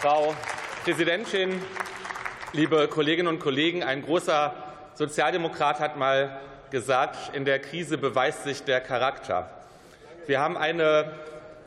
Frau 0.00 0.34
Präsidentin, 0.82 1.60
liebe 2.54 2.88
Kolleginnen 2.88 3.28
und 3.28 3.38
Kollegen! 3.38 3.82
Ein 3.82 4.02
großer 4.02 4.54
Sozialdemokrat 4.94 5.78
hat 5.78 5.98
mal 5.98 6.40
gesagt, 6.70 7.36
in 7.36 7.44
der 7.44 7.58
Krise 7.58 7.98
beweist 7.98 8.44
sich 8.44 8.62
der 8.64 8.80
Charakter. 8.80 9.50
Wir 10.24 10.40
haben 10.40 10.56
eine 10.56 11.12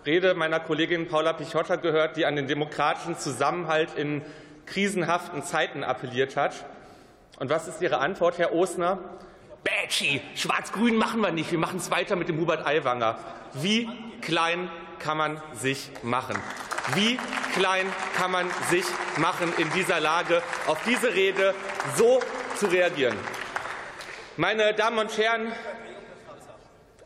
Rede 0.08 0.34
meiner 0.34 0.60
Kollegin 0.60 1.08
Paula 1.08 1.34
Pichotta 1.34 1.76
gehört, 1.76 2.18
die 2.18 2.26
an 2.26 2.36
den 2.36 2.48
demokratischen 2.48 3.20
Zusammenhalt 3.20 3.94
in 3.96 4.24
krisenhaften 4.66 5.44
Zeiten 5.44 5.84
appelliert 5.84 6.36
hat. 6.36 6.56
Und 7.38 7.52
was 7.52 7.68
ist 7.68 7.84
Ihre 7.84 8.00
Antwort, 8.00 8.40
Herr 8.40 8.52
Osner? 8.52 8.98
Bätschi, 9.64 10.22
Schwarz-Grün 10.34 10.96
machen 10.96 11.22
wir 11.22 11.32
nicht. 11.32 11.52
Wir 11.52 11.60
machen 11.60 11.78
es 11.78 11.92
weiter 11.92 12.16
mit 12.16 12.30
dem 12.30 12.40
Hubert 12.40 12.66
Aiwanger. 12.66 13.16
Wie 13.54 13.88
klein 14.22 14.72
kann 14.98 15.18
man 15.18 15.40
sich 15.54 15.92
machen? 16.02 16.36
Wie 16.96 17.18
klein 17.54 17.88
kann 18.18 18.32
man 18.32 18.52
sich 18.70 18.84
machen, 19.18 19.54
in 19.58 19.72
dieser 19.72 20.02
Lage 20.02 20.42
auf 20.68 20.78
diese 20.86 21.14
Rede 21.14 21.56
so 21.96 22.20
zu 22.58 22.66
reagieren? 22.66 23.18
Meine 24.36 24.74
Damen 24.74 25.00
und 25.00 25.18
Herren, 25.18 25.54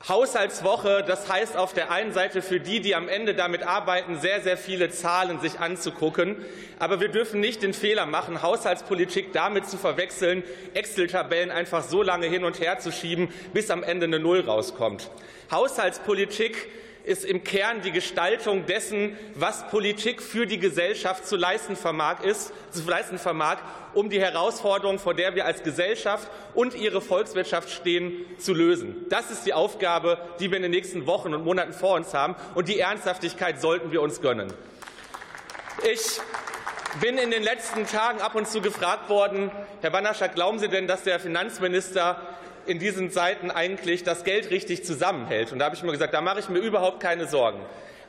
Haushaltswoche, 0.08 1.04
das 1.06 1.30
heißt 1.30 1.58
auf 1.58 1.74
der 1.74 1.92
einen 1.92 2.12
Seite 2.12 2.42
für 2.42 2.60
die, 2.60 2.80
die 2.80 2.96
am 2.96 3.08
Ende 3.08 3.36
damit 3.36 3.62
arbeiten, 3.62 4.20
sehr, 4.20 4.42
sehr 4.42 4.58
viele 4.58 4.90
Zahlen 4.90 5.40
sich 5.42 5.60
anzugucken. 5.60 6.38
Aber 6.80 7.00
wir 7.00 7.10
dürfen 7.10 7.40
nicht 7.40 7.62
den 7.62 7.74
Fehler 7.74 8.06
machen, 8.08 8.42
Haushaltspolitik 8.42 9.32
damit 9.34 9.70
zu 9.70 9.78
verwechseln, 9.78 10.44
Excel-Tabellen 10.74 11.52
einfach 11.52 11.84
so 11.84 12.02
lange 12.02 12.26
hin 12.26 12.46
und 12.46 12.60
her 12.60 12.80
zu 12.80 12.92
schieben, 12.92 13.32
bis 13.54 13.70
am 13.70 13.84
Ende 13.84 14.06
eine 14.06 14.20
Null 14.20 14.40
rauskommt. 14.40 15.12
Haushaltspolitik 15.52 16.68
ist 17.08 17.24
im 17.24 17.44
Kern 17.44 17.82
die 17.82 17.92
Gestaltung 17.92 18.66
dessen, 18.66 19.18
was 19.34 19.66
Politik 19.70 20.22
für 20.22 20.46
die 20.46 20.60
Gesellschaft 20.60 21.26
zu 21.26 21.38
leisten 21.38 21.78
vermag, 21.78 22.22
ist, 22.22 22.52
zu 22.72 22.84
leisten 22.88 23.18
vermag, 23.18 23.60
um 23.94 24.10
die 24.10 24.20
Herausforderung, 24.20 25.00
vor 25.00 25.14
der 25.14 25.34
wir 25.34 25.46
als 25.46 25.64
Gesellschaft 25.64 26.30
und 26.54 26.76
ihre 26.76 27.00
Volkswirtschaft 27.00 27.70
stehen, 27.70 28.26
zu 28.38 28.54
lösen. 28.54 29.06
Das 29.10 29.32
ist 29.32 29.46
die 29.46 29.54
Aufgabe, 29.54 30.20
die 30.42 30.52
wir 30.52 30.58
in 30.58 30.64
den 30.64 30.72
nächsten 30.72 31.08
Wochen 31.08 31.34
und 31.34 31.46
Monaten 31.46 31.72
vor 31.72 31.96
uns 31.96 32.14
haben, 32.14 32.36
und 32.56 32.68
die 32.68 32.80
Ernsthaftigkeit 32.80 33.62
sollten 33.62 33.94
wir 33.94 34.02
uns 34.02 34.22
gönnen. 34.22 34.52
Ich 35.90 36.20
bin 37.00 37.18
in 37.18 37.32
den 37.32 37.44
letzten 37.44 37.88
Tagen 37.88 38.20
ab 38.20 38.36
und 38.36 38.50
zu 38.50 38.60
gefragt 38.60 39.10
worden, 39.10 39.50
Herr 39.80 39.92
Bannerschak, 39.92 40.36
glauben 40.36 40.60
Sie 40.60 40.68
denn, 40.68 40.88
dass 40.88 41.04
der 41.04 41.22
Finanzminister 41.22 42.22
in 42.68 42.80
diesen 42.80 43.12
Zeiten 43.12 43.52
eigentlich 43.52 44.04
das 44.04 44.24
Geld 44.24 44.50
richtig 44.50 44.86
zusammenhält. 44.86 45.52
Und 45.52 45.60
da 45.60 45.66
habe 45.66 45.76
ich 45.76 45.84
mir 45.84 45.92
gesagt, 45.92 46.14
da 46.14 46.22
mache 46.22 46.40
ich 46.40 46.50
mir 46.50 46.60
überhaupt 46.60 47.00
keine 47.00 47.28
Sorgen. 47.28 47.60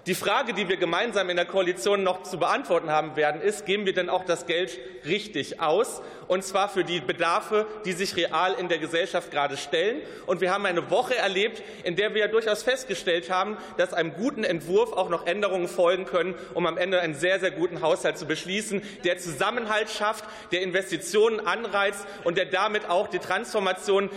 Die 0.08 0.14
Frage, 0.14 0.54
die 0.54 0.70
wir 0.70 0.78
gemeinsam 0.78 1.28
in 1.28 1.36
der 1.36 1.44
Koalition 1.44 2.02
noch 2.02 2.22
zu 2.22 2.38
beantworten 2.38 2.90
haben 2.90 3.14
werden, 3.14 3.42
ist, 3.42 3.66
geben 3.66 3.84
wir 3.84 3.92
denn 3.92 4.08
auch 4.08 4.24
das 4.24 4.46
Geld 4.46 4.78
richtig 5.04 5.60
aus, 5.60 6.00
und 6.28 6.44
zwar 6.44 6.70
für 6.70 6.82
die 6.82 7.00
Bedarfe, 7.00 7.66
die 7.84 7.92
sich 7.92 8.16
real 8.16 8.54
in 8.54 8.68
der 8.68 8.78
Gesellschaft 8.78 9.30
gerade 9.30 9.58
stellen. 9.58 10.00
Und 10.24 10.40
wir 10.40 10.50
haben 10.50 10.64
eine 10.64 10.90
Woche 10.90 11.14
erlebt, 11.14 11.62
in 11.84 11.94
der 11.94 12.14
wir 12.14 12.22
ja 12.22 12.28
durchaus 12.28 12.62
festgestellt 12.62 13.30
haben, 13.30 13.58
dass 13.76 13.92
einem 13.92 14.14
guten 14.14 14.44
Entwurf 14.44 14.94
auch 14.94 15.10
noch 15.10 15.26
Änderungen 15.26 15.68
folgen 15.68 16.06
können, 16.06 16.34
um 16.54 16.64
am 16.64 16.78
Ende 16.78 17.00
einen 17.00 17.14
sehr, 17.14 17.38
sehr 17.38 17.50
guten 17.50 17.82
Haushalt 17.82 18.16
zu 18.16 18.24
beschließen, 18.24 18.80
der 19.04 19.18
Zusammenhalt 19.18 19.90
schafft, 19.90 20.24
der 20.52 20.62
Investitionen 20.62 21.40
anreizt 21.40 22.06
und 22.24 22.38
der 22.38 22.46
damit 22.46 22.88
auch 22.88 23.08
die 23.08 23.18
Transformation 23.18 24.08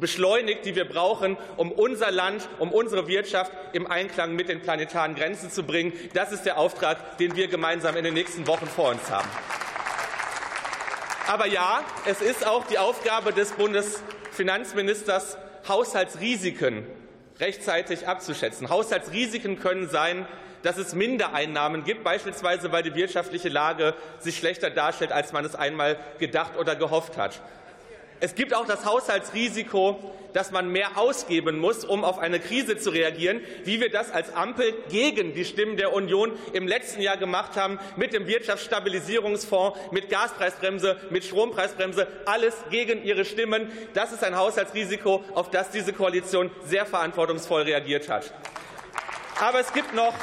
beschleunigt, 0.00 0.64
die 0.64 0.74
wir 0.74 0.86
brauchen, 0.86 1.36
um 1.56 1.72
unser 1.72 2.10
Land, 2.10 2.48
um 2.58 2.72
unsere 2.72 3.08
Wirtschaft 3.08 3.52
im 3.72 3.86
Einklang 3.86 4.34
mit 4.34 4.48
den 4.48 4.62
planetaren 4.62 5.14
Grenzen 5.14 5.50
zu 5.50 5.62
bringen. 5.62 5.92
Das 6.14 6.32
ist 6.32 6.44
der 6.44 6.58
Auftrag, 6.58 7.18
den 7.18 7.36
wir 7.36 7.48
gemeinsam 7.48 7.96
in 7.96 8.04
den 8.04 8.14
nächsten 8.14 8.46
Wochen 8.46 8.66
vor 8.66 8.90
uns 8.90 9.10
haben. 9.10 9.28
Aber 11.26 11.46
ja, 11.46 11.82
es 12.06 12.22
ist 12.22 12.46
auch 12.46 12.66
die 12.66 12.78
Aufgabe 12.78 13.32
des 13.32 13.52
Bundesfinanzministers, 13.52 15.36
Haushaltsrisiken 15.68 16.86
rechtzeitig 17.38 18.08
abzuschätzen. 18.08 18.70
Haushaltsrisiken 18.70 19.60
können 19.60 19.88
sein, 19.88 20.26
dass 20.62 20.76
es 20.76 20.94
Mindereinnahmen 20.94 21.84
gibt, 21.84 22.02
beispielsweise 22.02 22.72
weil 22.72 22.82
die 22.82 22.94
wirtschaftliche 22.94 23.48
Lage 23.48 23.94
sich 24.18 24.38
schlechter 24.38 24.70
darstellt, 24.70 25.12
als 25.12 25.32
man 25.32 25.44
es 25.44 25.54
einmal 25.54 25.98
gedacht 26.18 26.56
oder 26.56 26.74
gehofft 26.74 27.16
hat. 27.16 27.40
Es 28.20 28.34
gibt 28.34 28.52
auch 28.52 28.66
das 28.66 28.84
Haushaltsrisiko, 28.84 29.96
dass 30.32 30.50
man 30.50 30.70
mehr 30.70 30.98
ausgeben 30.98 31.58
muss, 31.58 31.84
um 31.84 32.04
auf 32.04 32.18
eine 32.18 32.40
Krise 32.40 32.76
zu 32.76 32.90
reagieren, 32.90 33.40
wie 33.64 33.80
wir 33.80 33.90
das 33.90 34.10
als 34.10 34.34
Ampel 34.34 34.74
gegen 34.90 35.34
die 35.34 35.44
Stimmen 35.44 35.76
der 35.76 35.92
Union 35.92 36.32
im 36.52 36.66
letzten 36.66 37.00
Jahr 37.00 37.16
gemacht 37.16 37.56
haben, 37.56 37.78
mit 37.96 38.12
dem 38.12 38.26
Wirtschaftsstabilisierungsfonds, 38.26 39.78
mit 39.92 40.10
Gaspreisbremse, 40.10 40.96
mit 41.10 41.24
Strompreisbremse, 41.24 42.08
alles 42.26 42.54
gegen 42.70 43.04
ihre 43.04 43.24
Stimmen. 43.24 43.70
Das 43.94 44.12
ist 44.12 44.24
ein 44.24 44.36
Haushaltsrisiko, 44.36 45.24
auf 45.34 45.50
das 45.50 45.70
diese 45.70 45.92
Koalition 45.92 46.50
sehr 46.64 46.86
verantwortungsvoll 46.86 47.62
reagiert 47.62 48.08
hat. 48.08 48.32
Aber 49.40 49.60
es 49.60 49.72
gibt 49.72 49.94
noch 49.94 50.14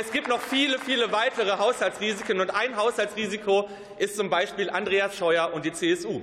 es 0.00 0.10
gibt 0.10 0.26
noch 0.26 0.40
viele, 0.40 0.78
viele 0.78 1.12
weitere 1.12 1.58
Haushaltsrisiken. 1.58 2.40
Und 2.40 2.48
ein 2.48 2.78
Haushaltsrisiko 2.78 3.68
ist 3.98 4.16
zum 4.16 4.30
Beispiel 4.30 4.70
Andreas 4.70 5.14
Scheuer 5.18 5.52
und 5.52 5.66
die 5.66 5.72
CSU. 5.72 6.22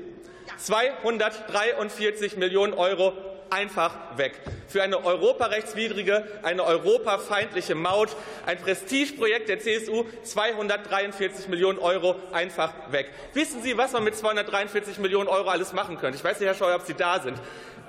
243 0.59 2.37
Millionen 2.37 2.73
Euro 2.73 3.13
einfach 3.49 4.17
weg. 4.17 4.33
Für 4.67 4.83
eine 4.83 5.03
europarechtswidrige, 5.03 6.27
eine 6.43 6.63
europafeindliche 6.63 7.75
Maut, 7.75 8.09
ein 8.45 8.57
Prestigeprojekt 8.57 9.49
der 9.49 9.59
CSU, 9.59 10.05
243 10.23 11.47
Millionen 11.47 11.79
Euro 11.79 12.15
einfach 12.31 12.73
weg. 12.91 13.09
Wissen 13.33 13.61
Sie, 13.61 13.77
was 13.77 13.91
man 13.91 14.03
mit 14.03 14.15
243 14.15 14.99
Millionen 14.99 15.27
Euro 15.27 15.49
alles 15.49 15.73
machen 15.73 15.97
könnte? 15.97 16.17
Ich 16.17 16.23
weiß 16.23 16.39
nicht, 16.39 16.47
Herr 16.47 16.55
Scheuer, 16.55 16.75
ob 16.75 16.85
Sie 16.85 16.93
da 16.93 17.19
sind. 17.19 17.39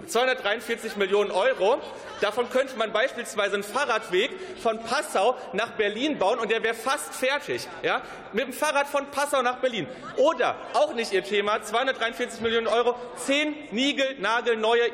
243 0.06 0.96
Millionen 0.96 1.30
Euro. 1.30 1.78
Davon 2.20 2.50
könnte 2.50 2.76
man 2.76 2.92
beispielsweise 2.92 3.54
einen 3.54 3.62
Fahrradweg 3.62 4.30
von 4.62 4.78
Passau 4.80 5.36
nach 5.54 5.70
Berlin 5.70 6.18
bauen 6.18 6.38
und 6.38 6.50
der 6.50 6.62
wäre 6.62 6.74
fast 6.74 7.14
fertig. 7.14 7.66
Ja? 7.82 8.02
Mit 8.32 8.44
dem 8.44 8.52
Fahrrad 8.52 8.88
von 8.88 9.06
Passau 9.10 9.40
nach 9.40 9.56
Berlin. 9.56 9.86
Oder, 10.16 10.56
auch 10.74 10.94
nicht 10.94 11.12
Ihr 11.12 11.24
Thema, 11.24 11.62
243 11.62 12.40
Millionen 12.42 12.66
Euro, 12.66 12.94
zehn 13.16 13.54
niegelnagelneue 13.70 14.88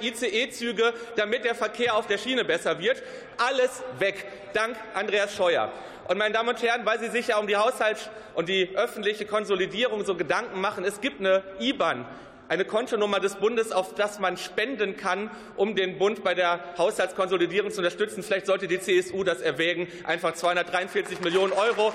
ICE-Züge, 0.56 0.92
damit 1.16 1.44
der 1.44 1.54
Verkehr 1.54 1.94
auf 1.94 2.06
der 2.06 2.18
Schiene 2.18 2.44
besser 2.44 2.78
wird. 2.78 3.02
Alles 3.38 3.82
weg. 3.98 4.26
Dank 4.52 4.76
Andreas 4.94 5.34
Scheuer. 5.34 5.72
Und 6.08 6.18
meine 6.18 6.34
Damen 6.34 6.50
und 6.50 6.62
Herren, 6.62 6.86
weil 6.86 7.00
Sie 7.00 7.08
sich 7.08 7.28
ja 7.28 7.38
um 7.38 7.46
die 7.46 7.56
Haushalts- 7.56 8.08
und 8.34 8.48
die 8.48 8.76
öffentliche 8.76 9.26
Konsolidierung 9.26 10.04
so 10.04 10.14
Gedanken 10.14 10.60
machen, 10.60 10.84
es 10.84 11.00
gibt 11.00 11.20
eine 11.20 11.42
IBAN, 11.58 12.06
eine 12.48 12.64
Kontonummer 12.64 13.18
des 13.18 13.34
Bundes, 13.36 13.72
auf 13.72 13.94
das 13.94 14.20
man 14.20 14.36
spenden 14.36 14.96
kann, 14.96 15.30
um 15.56 15.74
den 15.74 15.98
Bund 15.98 16.22
bei 16.22 16.34
der 16.34 16.60
Haushaltskonsolidierung 16.78 17.72
zu 17.72 17.78
unterstützen. 17.78 18.22
Vielleicht 18.22 18.46
sollte 18.46 18.68
die 18.68 18.78
CSU 18.78 19.24
das 19.24 19.40
erwägen, 19.40 19.88
einfach 20.04 20.34
243 20.34 21.20
Millionen 21.20 21.52
Euro. 21.52 21.92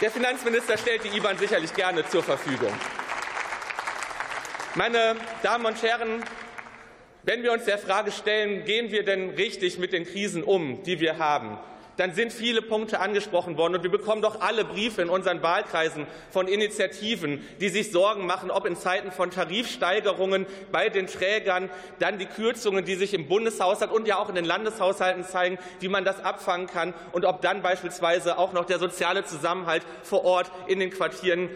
Der 0.00 0.10
Finanzminister 0.10 0.78
stellt 0.78 1.04
die 1.04 1.14
IBAN 1.14 1.36
sicherlich 1.36 1.74
gerne 1.74 2.08
zur 2.08 2.22
Verfügung. 2.22 2.72
Meine 4.74 5.16
Damen 5.42 5.66
und 5.66 5.80
Herren, 5.82 6.24
wenn 7.24 7.42
wir 7.42 7.52
uns 7.52 7.64
der 7.64 7.78
Frage 7.78 8.12
stellen, 8.12 8.64
gehen 8.64 8.90
wir 8.90 9.04
denn 9.04 9.30
richtig 9.30 9.78
mit 9.78 9.92
den 9.92 10.04
Krisen 10.04 10.42
um, 10.42 10.82
die 10.82 11.00
wir 11.00 11.18
haben, 11.18 11.58
dann 11.96 12.12
sind 12.12 12.32
viele 12.32 12.62
Punkte 12.62 13.00
angesprochen 13.00 13.56
worden. 13.56 13.76
Und 13.76 13.82
wir 13.82 13.90
bekommen 13.90 14.22
doch 14.22 14.40
alle 14.40 14.64
Briefe 14.64 15.02
in 15.02 15.08
unseren 15.08 15.42
Wahlkreisen 15.42 16.06
von 16.30 16.48
Initiativen, 16.48 17.46
die 17.60 17.68
sich 17.68 17.92
Sorgen 17.92 18.26
machen, 18.26 18.50
ob 18.50 18.66
in 18.66 18.76
Zeiten 18.76 19.12
von 19.12 19.30
Tarifsteigerungen 19.30 20.46
bei 20.72 20.88
den 20.88 21.06
Trägern 21.06 21.70
dann 21.98 22.18
die 22.18 22.26
Kürzungen, 22.26 22.84
die 22.84 22.96
sich 22.96 23.14
im 23.14 23.28
Bundeshaushalt 23.28 23.92
und 23.92 24.08
ja 24.08 24.18
auch 24.18 24.28
in 24.28 24.34
den 24.34 24.44
Landeshaushalten 24.44 25.24
zeigen, 25.24 25.58
wie 25.80 25.88
man 25.88 26.04
das 26.04 26.22
abfangen 26.24 26.66
kann 26.66 26.94
und 27.12 27.24
ob 27.24 27.42
dann 27.42 27.62
beispielsweise 27.62 28.38
auch 28.38 28.52
noch 28.52 28.64
der 28.64 28.78
soziale 28.78 29.24
Zusammenhalt 29.24 29.82
vor 30.02 30.24
Ort 30.24 30.50
in 30.66 30.80
den 30.80 30.90
Quartieren 30.90 31.48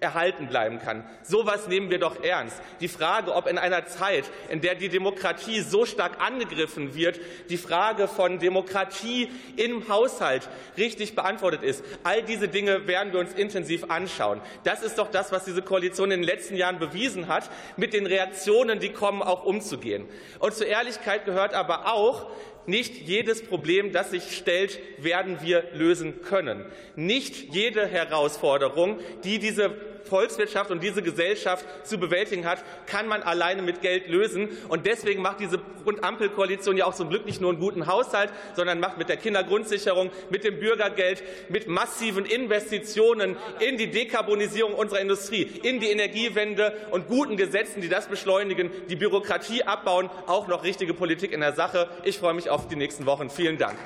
erhalten 0.00 0.48
bleiben 0.48 0.78
kann. 0.78 1.04
So 1.22 1.42
etwas 1.42 1.68
nehmen 1.68 1.90
wir 1.90 1.98
doch 1.98 2.22
ernst. 2.22 2.60
Die 2.80 2.88
Frage, 2.88 3.34
ob 3.34 3.46
in 3.46 3.58
einer 3.58 3.86
Zeit, 3.86 4.24
in 4.48 4.60
der 4.60 4.74
die 4.74 4.88
Demokratie 4.88 5.60
so 5.60 5.84
stark 5.84 6.20
angegriffen 6.20 6.94
wird, 6.94 7.20
die 7.48 7.56
Frage 7.56 8.08
von 8.08 8.38
Demokratie 8.38 9.30
im 9.56 9.88
Haushalt 9.88 10.48
richtig 10.76 11.14
beantwortet 11.14 11.62
ist, 11.62 11.84
all 12.02 12.22
diese 12.22 12.48
Dinge 12.48 12.86
werden 12.86 13.12
wir 13.12 13.20
uns 13.20 13.34
intensiv 13.34 13.84
anschauen. 13.90 14.40
Das 14.64 14.82
ist 14.82 14.98
doch 14.98 15.10
das, 15.10 15.32
was 15.32 15.44
diese 15.44 15.62
Koalition 15.62 16.10
in 16.10 16.20
den 16.20 16.28
letzten 16.28 16.56
Jahren 16.56 16.78
bewiesen 16.78 17.28
hat, 17.28 17.50
mit 17.76 17.92
den 17.92 18.06
Reaktionen, 18.06 18.80
die 18.80 18.92
kommen, 18.92 19.22
auch 19.22 19.44
umzugehen. 19.44 20.08
Und 20.38 20.54
zur 20.54 20.66
Ehrlichkeit 20.66 21.24
gehört 21.24 21.54
aber 21.54 21.92
auch, 21.92 22.26
nicht 22.66 22.94
jedes 23.06 23.42
Problem, 23.42 23.92
das 23.92 24.10
sich 24.10 24.36
stellt, 24.36 24.78
werden 24.98 25.38
wir 25.42 25.64
lösen 25.74 26.22
können. 26.22 26.64
Nicht 26.96 27.54
jede 27.54 27.86
Herausforderung, 27.86 28.98
die 29.24 29.38
diese 29.38 29.74
Volkswirtschaft 30.04 30.70
und 30.70 30.82
diese 30.82 31.02
Gesellschaft 31.02 31.64
zu 31.84 31.98
bewältigen 31.98 32.46
hat, 32.46 32.62
kann 32.86 33.06
man 33.06 33.22
alleine 33.22 33.62
mit 33.62 33.82
Geld 33.82 34.08
lösen. 34.08 34.48
Und 34.68 34.86
deswegen 34.86 35.22
macht 35.22 35.40
diese 35.40 35.60
Ampelkoalition 36.02 36.76
ja 36.76 36.86
auch 36.86 36.94
zum 36.94 37.08
Glück 37.08 37.26
nicht 37.26 37.40
nur 37.40 37.50
einen 37.50 37.60
guten 37.60 37.86
Haushalt, 37.86 38.30
sondern 38.54 38.80
macht 38.80 38.98
mit 38.98 39.08
der 39.08 39.16
Kindergrundsicherung, 39.16 40.10
mit 40.30 40.44
dem 40.44 40.58
Bürgergeld, 40.58 41.22
mit 41.48 41.68
massiven 41.68 42.24
Investitionen 42.24 43.36
in 43.58 43.76
die 43.76 43.90
Dekarbonisierung 43.90 44.74
unserer 44.74 45.00
Industrie, 45.00 45.42
in 45.62 45.80
die 45.80 45.90
Energiewende 45.90 46.72
und 46.90 47.08
guten 47.08 47.36
Gesetzen, 47.36 47.80
die 47.80 47.88
das 47.88 48.08
beschleunigen, 48.08 48.70
die 48.88 48.96
Bürokratie 48.96 49.64
abbauen, 49.64 50.10
auch 50.26 50.48
noch 50.48 50.64
richtige 50.64 50.94
Politik 50.94 51.32
in 51.32 51.40
der 51.40 51.54
Sache. 51.54 51.88
Ich 52.04 52.18
freue 52.18 52.34
mich 52.34 52.50
auf 52.50 52.68
die 52.68 52.76
nächsten 52.76 53.06
Wochen. 53.06 53.30
Vielen 53.30 53.58
Dank. 53.58 53.78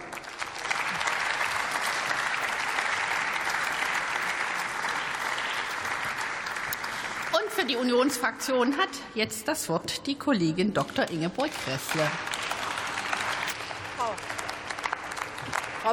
Für 7.55 7.65
die 7.65 7.77
Unionsfraktion 7.77 8.77
hat 8.79 8.89
jetzt 9.15 9.47
das 9.47 9.69
Wort 9.69 10.09
die 10.09 10.17
Kollegin 10.17 10.75
Dr. 10.75 11.09
Ingeborg 11.09 11.51
Gressle. 11.65 12.11